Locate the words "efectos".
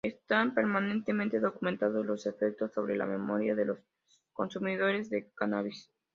2.25-2.73